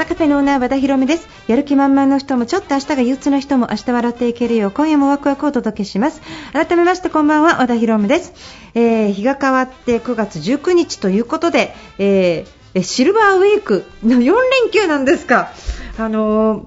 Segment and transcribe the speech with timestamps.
[0.00, 1.28] 田カフェのオーナー和田博美です。
[1.46, 4.68] やる気満々の人もちょっと明日が憂鬱な人も明日笑っていけるよ。
[4.68, 6.22] う今夜もワクワクをお届けします。
[6.54, 8.32] 改めましてこんばんは和田博美です、
[8.74, 14.32] えー日が変わって9月19日ということで、えーえシルバーウィークの4
[14.62, 15.50] 連休なんですか。
[15.98, 16.62] あの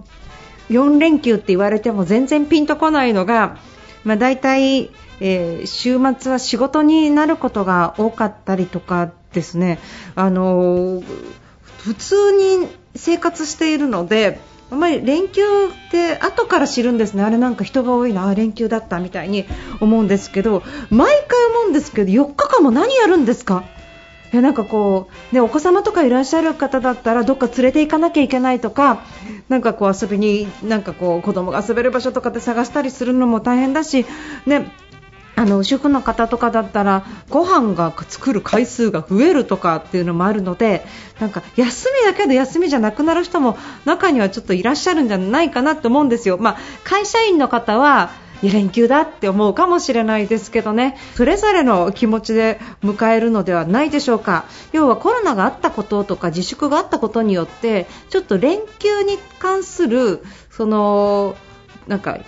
[0.69, 3.57] ー4連休って言われても全然ピンとこないのが、
[4.03, 4.91] まあ、大体、
[5.21, 9.79] えー週末は仕事になることが多かったりとかですね、
[10.13, 11.42] あのー
[11.83, 14.39] 普通に生活しているので
[14.71, 19.45] あまり連休って後から知るんですね、あれなんか人が多いな、あ連休だったみたいに
[19.81, 23.65] 思うんですけど毎回思うんですけど4日間も何やるんですか？
[24.31, 29.03] いやなんかこう、ね、お子様とかいらっしゃる方だったらどっか連れて行かなきゃいけないとか
[29.47, 34.07] なんかこう遊びになんかこう子供が遊べる場所とかで探したりするのも大変だし、
[34.47, 34.71] ね、
[35.35, 40.85] あの主婦の方とかだったらご飯が作る回数が増えるとかっていうのもあるので
[41.19, 46.37] なんか休みだけど休みじゃなくなる人も中にはちょっといらっしゃるんじゃないかなと思うんですよ。
[46.37, 48.11] まあ、会社員の方は
[48.51, 61.35] 連休だって思うかもしれないですけどねそれぞれの気持ちで迎えるのではないでしょうか要はコロナがあったこととか自粛があったことによってちょっと連休に関するその
[61.87, 62.19] なんか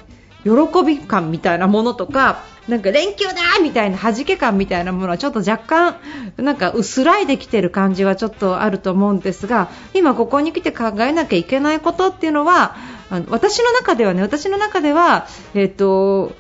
[0.45, 5.95] 喜び感みたいなものとかなんか連休だみたいな弾け感みたいなものはちょっと若干
[6.37, 12.75] なんか薄らいできてる感じはちょっとあると思うんですが今ここに来て考えなきゃいけないことっていうのは
[13.09, 16.33] あの私の中ではね私の中ではえっ、と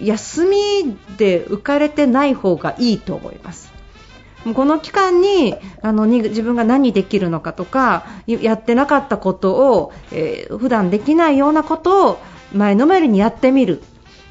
[0.00, 3.70] 休みで浮かれてない方がいいと思います。
[4.54, 12.18] この期間にあのに自分が何できるのかとかやってなかったことを、えー、普段できないようなことを
[12.52, 13.82] 前のめりにやってみるっ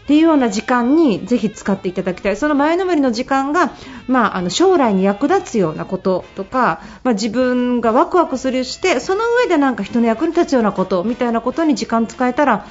[0.09, 3.71] ていうような時間にぜひ使っていただきたいその前のめりの時間が、
[4.07, 12.65] まあ、あの将来に役立つようなこととか、まあ、自分がワクワクするしてその上でなんか人の役に立つようなことみたいなことに時間使えたら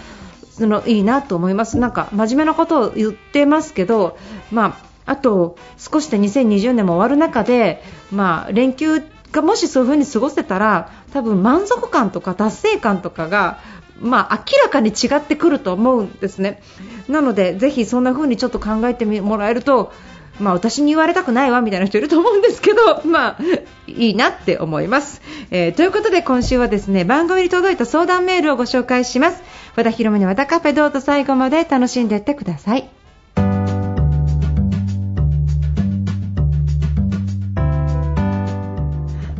[0.51, 1.79] そのいいなと思います。
[1.79, 4.19] なんか真面目なことを言ってますけど、
[4.51, 4.77] ま
[5.07, 13.61] あ、あと少しで2020年も終わる中で、まあ、連休がもしそういう風に過ごせたら多分満足感とか達成感とかが
[14.01, 16.63] まあ、明らかに違ってくると思うんですね。
[17.09, 19.93] なので、ぜひそんな風にちょっと考えてもらえると、
[20.41, 23.39] まあ、私に言われたくないわみたいな人いると思うんですけど、 まあ、
[23.87, 25.21] いいなって思います。
[25.51, 29.43] えーということで今週はですね番組に届いた相談メールをご紹介します。
[29.77, 32.98] 和田博美の和田カフェどうぞ最後まで楽しんでいってください。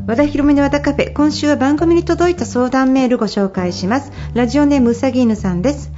[0.09, 1.13] 和田博美の和田カフェ。
[1.13, 4.11] 今週は番組に届いた相談メールご紹介します。
[4.33, 5.93] ラジオネームうさぎ犬さんです。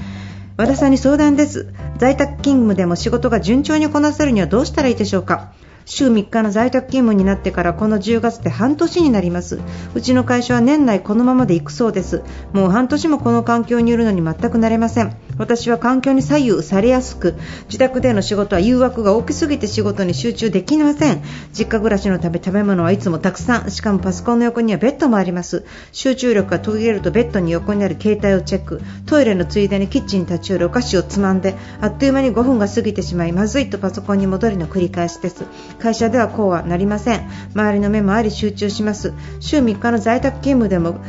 [0.57, 1.73] 和田さんに相談です。
[1.99, 5.53] 在宅勤務でも仕事が順調にこなせるにはどうしたらいいでしょうか？
[5.91, 9.59] 週3日の在宅勤務になってからこの10月で半年になります。
[9.93, 12.23] うちの会社は年内このままで行くそうです。
[12.53, 15.17] もう半年もこの環境にいるのに全く慣れません。
[15.37, 17.35] 私は環境に左右されやすく
[17.65, 21.23] 自宅での仕事は誘惑が大きすぎて仕事に集中できません。
[21.53, 23.71] 実家暮らしのため食べ物はいつもたくさん。
[23.73, 25.65] しかもパソコンの横にはベッドもあります。
[25.91, 28.81] 集中力が途切れるとベッドに横にある携帯をチェック。
[29.07, 35.45] トイレのついでにキッチンに立ち寄るお菓子をつまんであっという間に5分が過ぎてしまいまずいとパソコンに戻りの繰り返しです。
[35.81, 41.01] 会社ではこうはなりません周りの目もあり集中します週3日の在宅勤務でも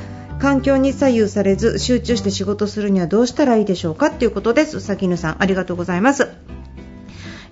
[0.41, 4.77] 環境に左右されず集中して仕事するにはどうしたらいいでしょうかということです。
[4.77, 6.29] うさぎぬさんありがとうございます。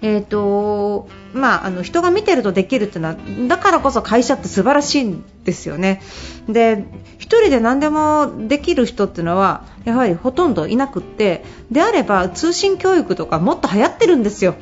[0.01, 6.01] えーとまあ、あの人が見てるとできるっていうのはだからこそ会社って素晴らしいんですよね。
[6.47, 6.85] で1
[7.19, 14.55] 人で何でもできる人っていうのはやはりほとんどいなくってであれば通信教育とかもっと流行ってるんですよ。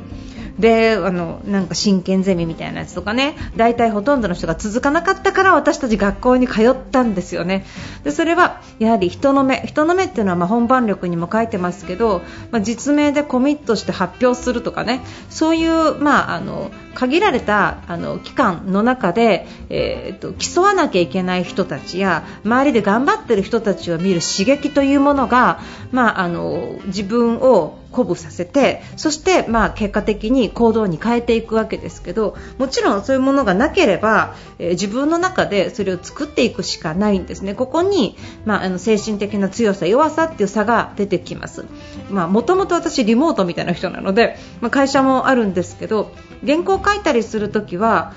[0.60, 3.36] であのなんか真剣ゼミみたいなやつとかね。
[3.56, 7.66] 大体ほとんどの人が続かなかったから私たち学校に通ったんですよね。
[8.04, 12.22] でそれはやはり人の目人の目っていうのはま本番力にも書いてますけど、
[12.52, 15.02] まあ、実名でコミットして発表するとかね。
[15.30, 25.60] そういう、まあ、あの限られたあの期間の中で、えー、と競わなきゃいけない人たちや周りで頑張っている人たちを見る刺激というものが、
[25.92, 37.56] まあ、あの自分を鼓舞させてそして、まあ、結果的に行動に変えていくわけですけどもちろんそういうものがなければ、えー自分の中でそれを作っていくしかないんですね。
[37.56, 38.16] ここに、
[38.46, 41.66] まあ、あの精神的な強さ弱さっていう差が出てきます。
[42.10, 46.12] もともと私リモートみたいな人なので、まあ、会社もあるんですけど
[46.46, 48.14] 原稿書いたりするときは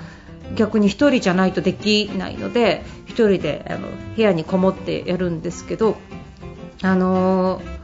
[0.55, 5.97] 逆に1人じゃないとできないので1人であの部屋にこもってやるんですけど
[6.81, 7.81] あのー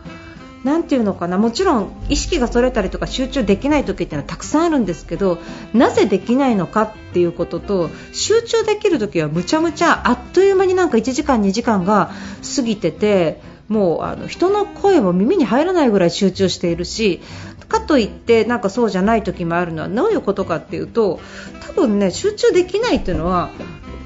[0.88, 5.38] ていうのかなもちろん意識がそれたりとか集中できない時ってのはたくさんあるんですけど
[5.74, 12.12] なぜできないのかっていうことと集中できる時はむちゃむちゃあっという間になんか1時間、2時間が
[12.56, 17.22] 過ぎててもうあの人の声も耳に入らないぐらい集中しているし
[17.68, 21.20] かといってなんかそうじゃない時もあるのはどういうことかっていうと
[21.66, 23.50] 多分ね集中できないっていうのは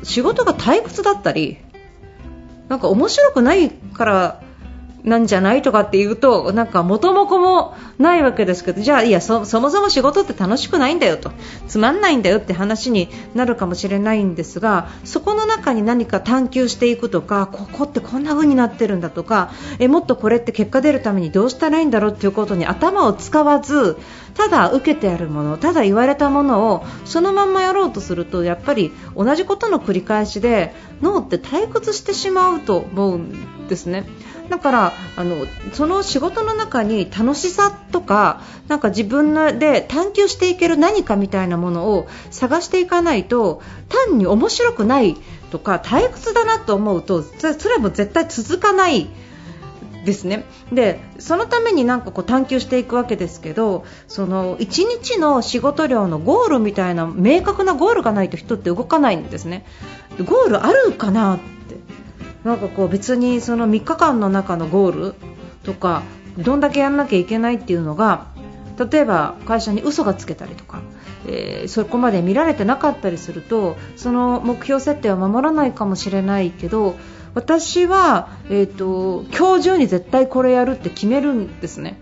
[0.03, 1.57] 仕事が退屈だったり
[2.69, 4.41] なんか面白くないから
[5.03, 11.31] なんじゃないとかって言うとなんか元も子もないわけですけどじゃあいやそもそも仕事って楽しくないんだよと。
[11.67, 23.97] つまんないんだよって話になるかもしれないんですがそこの中に何か探求していくとかここってこんな風になってるんだとかえもっとこれって結果出るためにどうしたらいいんだろうっていうことに頭を使わず
[24.41, 34.07] ただ受けてやるものただ言われたものをそのままやろうとするとやっぱり同じことの繰り返しで脳って退屈してしまうと思うんですね。
[34.49, 45.17] だからあのその仕事の中に楽しさとかなんか自分で探求していける何かみたいなものを探していかないと単に面白くない
[45.51, 49.07] とか退屈だなと思うとそれも絶対続かない
[50.05, 50.45] ですね。
[50.71, 59.65] でそのためになんかこう探求していくわけですけどその1日の仕事量のゴールみたいな明確なゴールがないと人って動かないんですね。
[60.25, 61.77] ゴールあるかなって。
[62.43, 65.15] なんかこう別にその3日間の中のゴール
[65.63, 66.03] とか
[66.37, 68.27] どんだけやらなきゃいけないっていうのが
[68.89, 70.81] 例えば会社に嘘がつけたりとか、
[71.27, 76.95] えー、そこまで見られてなかったりするとその目標設定は守らないかもしれないけど
[77.33, 81.99] 私は、えーと、今日中に絶対これやるって決めるんですね。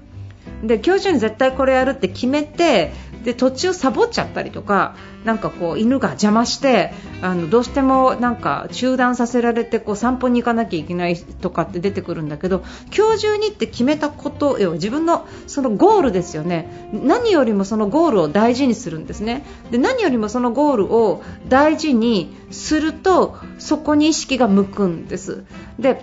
[0.63, 2.91] で今日中に絶対これやるって決めて
[3.23, 4.95] で途中サボっちゃったりとか
[5.25, 12.63] なんかこう犬が邪魔してあのどうしてもなんか中断させられてこう散歩に行かなきゃいけないとかって出てくるんだけど
[12.95, 16.89] 今日中にって決めたことよ自分のそのゴールですよね。
[16.93, 19.45] 何よりもそのゴールを大事にするんですね。
[19.71, 25.43] で何よりもそのゴールを大事にするとそこに意識が向くんです。
[25.77, 26.01] で、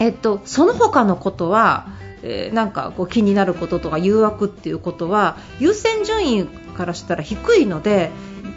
[0.00, 1.86] えっと、その他のことは
[2.22, 8.10] えー、なんかこう気になることとか誘惑っていうことは優先順位からしたら低いので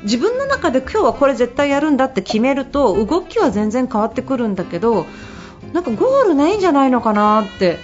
[0.03, 5.05] 自分の中で今日はこれ絶対やるんだって決めると動きは全然変わってくるんだけど
[5.73, 7.77] なんかゴールないんじゃないのかなって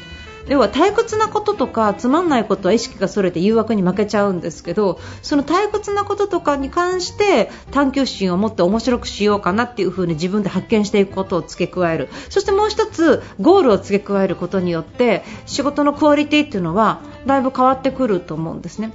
[0.48, 18.92] 要は退屈なこととかつまんないことは意識がそれて誘惑に負けちゃうんですけどその退屈なこととかに関して探求心を持って面白くしようかなっていう風に自分で発見していくことを付け加えるそしてもう1つゴールを付け加えることによって仕事のクオリティっていうのはだいぶ変わってくると思うんですね。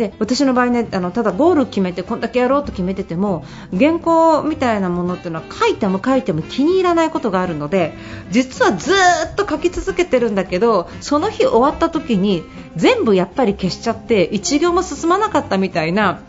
[0.00, 3.44] で私の場合ねあのただゴール決めてこんだけやろうと決めてても
[3.78, 7.92] 原稿みたいなものっていうのは書いても書いても気に入らないことがあるので
[8.30, 12.42] 実はずっと書き続けてるんだけどその日終わった時に
[12.76, 16.22] 全部やっぱり消しちゃって一行も進まなかったみたいな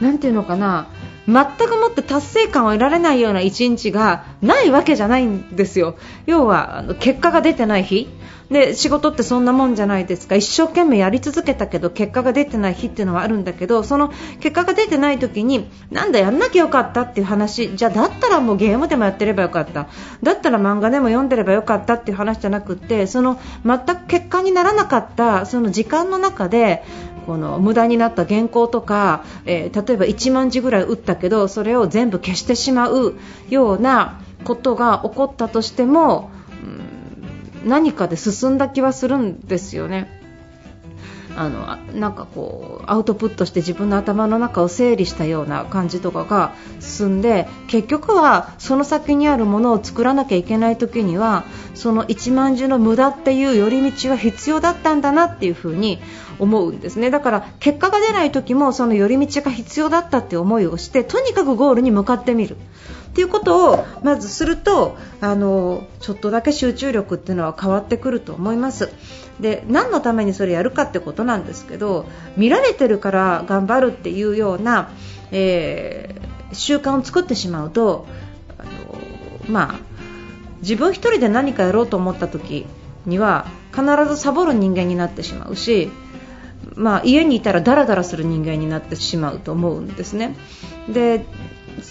[0.00, 0.88] なんていうのかな
[1.26, 5.96] 全くもって達成感を得られないような一日がないわけじゃないんですよ。
[6.24, 8.08] 要は結果が出てない日
[8.50, 10.34] で仕事ってそんなもんじゃないですか。
[10.34, 14.10] 一生懸命やり続けたけど結果が出てない日っていうのはあるんだけどその
[14.40, 17.76] 結果が出てない時になんだやんなきゃよかったっていう話。
[17.76, 19.88] じゃだったらもうゲームでもやってればよかった。
[20.22, 26.84] だったら漫画でも読んでればよかったっていう話じゃなくてその全く結果にならなかったその時間の中で
[27.26, 33.16] この無駄になった原稿とか、えー、例えば1万字ぐらい打ったけどそれを全部消してしまう
[33.50, 36.30] ようなことが起こったとしても
[37.64, 40.18] 何かで進んだ気はするんですよね。
[41.38, 51.44] あのなんかこうアウトプットして自分の頭の中を整理したような感じとかが進んで結局はその先にあるものを作らなきゃいけない時には
[51.76, 56.00] その1万字の無駄っていう寄り道は必要だったんだなっていうふうに
[56.40, 62.56] 思うんですねだから結果が出ない時もその寄り道が必要だったって思いをしてとにかくゴールに向かってみる。
[63.08, 68.90] っていうことをまずするとあのちょっとだけ集中力っていうのは変わってくると思います。
[69.40, 74.90] で何のためにそれやるかってことなんですけど見られてるから頑張るっていうような、
[75.30, 78.06] えー、習慣を作ってしまうと
[78.58, 78.70] あの、
[79.48, 79.80] まあ、
[80.60, 82.66] 自分1人で何かやろうと思った時
[83.06, 85.88] には必ずサボる人間になってしまうし
[86.74, 90.36] まあ、家にいたらダラダラする人間になってしまうと思うんですね。
[90.88, 91.24] で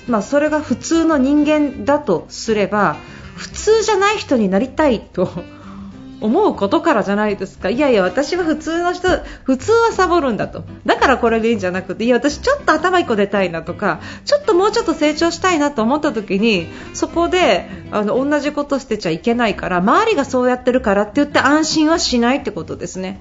[0.07, 2.97] まあ、それが普通の人間だとすれば
[3.35, 5.29] 普通じゃない人になりたいと
[6.19, 7.69] 思うことからじゃないですか。
[7.69, 9.07] いやいや私は普通の人
[9.43, 10.63] 普通はサボるんだと。
[10.83, 23.19] だからこれでいいんじゃなくていや私ちょっと頭1個出たいなとかちょっともうちょっと成長したいなと思った時にそこであの同じことしてちゃいけないから周りがそうやってるからって言って安心はしないってことですね。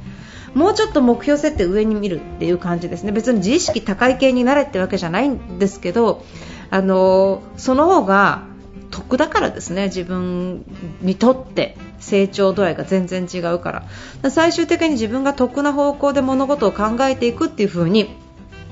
[0.56, 3.12] もうちょっと目標設定上に見るっていう感じですね。
[3.12, 6.24] 別に自意識高い系になれってわけじゃないんですけど
[6.70, 8.42] あのその方が
[8.90, 10.64] 得だからですね自分
[11.00, 11.76] にとって。
[11.98, 13.84] 成長度合いが全然違うか
[14.22, 14.30] ら。
[14.30, 18.14] 最終的に自分が得な方向で物事を考えていくっていう風に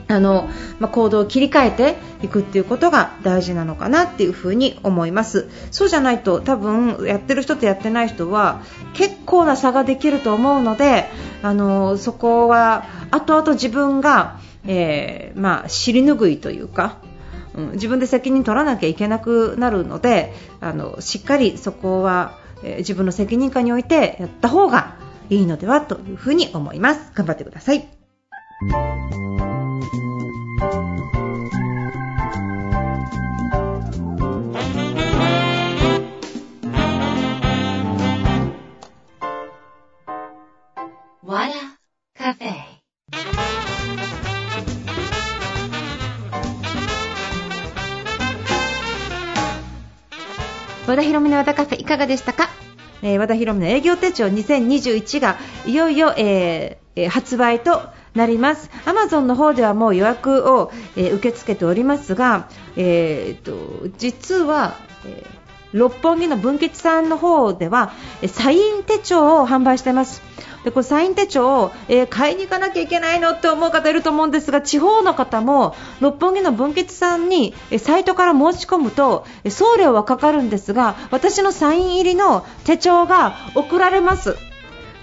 [0.08, 0.48] あの、
[0.78, 5.48] まあ、行動を切り替えていくっていうことが大事なのかなっていうふに思います。
[5.70, 11.08] そうじゃないと多分やってる人とやってない人は結構な差ができると思うので
[11.42, 16.98] あのそこは後々自分が、えー、まあ、尻拭いというか
[17.54, 24.96] うん、自分で責任取らなきゃいけなくなるのであのしっかりそこは、えー、自分の責任感においてやった方が
[25.30, 27.88] いいのではというふうに思います頑張ってください。
[50.94, 52.48] 和田博美の和田カフェいかがでしたか、
[53.02, 57.82] えー、和田博美の営業手帳2021がいよいよ、えー、発売と
[58.14, 58.70] なります。
[58.86, 65.43] アマゾンの方ではもう予約を、えー、受け付けておりますが、えーと、実は、えー、
[65.75, 67.93] 六本木の文吉さんの方では
[68.28, 70.23] サイン手帳を販売してます。
[70.64, 84.37] でこれサイン手帳を、えー、買いに行かなきゃいけないのって思う方いると思うんですが地方の方も六本木の文吉さんに、えサイトから申し込むと、送料はかかるんですが私のサイン入りの手帳が送られます。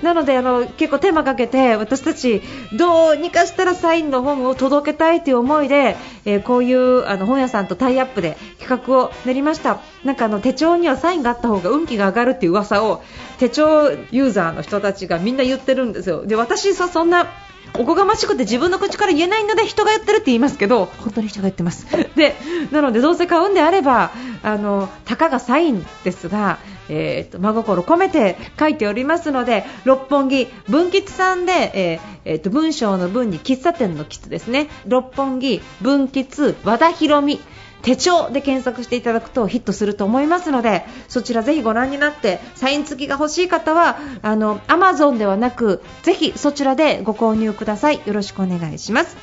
[0.02, 2.42] なのであの結構手間かけて私たち
[2.74, 13.04] どうにかしたらサインの本を届けたいという思いで、えー、こういうあの本屋さんとタイアップで企画を練りましたなんかあの手帳にはサインがあった方が運気が上がるっていう噂を
[13.40, 16.26] 手帳ユーザーの人たちがみんな言ってるんですよ。
[16.26, 17.28] で私そんな
[17.74, 21.88] おこがましくて自分の口から言えないので人が言ってるって言いますけど本当に人が言ってます。
[22.16, 22.36] で
[22.72, 24.12] なのでどうせ買うんであれば
[24.44, 26.60] あのたかがサインですが、
[26.92, 34.70] えーと、真心込めて書いておりますので六本木文吉さんで、えーえーと、文章の文に喫茶店の喫ですね。
[34.86, 37.40] 六本木文吉和田博美
[37.82, 48.02] 手帳で検索していただくとヒットすると思いますのでそちらぜひご覧になってサイン付きが欲しい方はあの Amazon ではなくぜひそちらでご購入ください。
[48.06, 49.18] よろしくお願いします。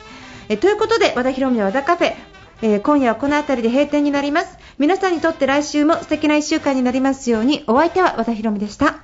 [0.48, 2.14] えということで和田博美の和田カフェ
[2.62, 4.58] えー、今夜はこの辺りで閉店になります。
[4.78, 7.64] 皆さんにとって来週も素敵な1週間になりますように。
[7.66, 8.98] お相手は和田博美でした。